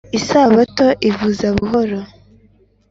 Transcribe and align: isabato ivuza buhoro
isabato 0.19 0.87
ivuza 1.09 1.47
buhoro 1.57 1.99